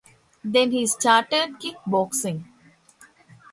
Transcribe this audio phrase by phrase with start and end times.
[0.43, 2.45] Then he started kickboxing.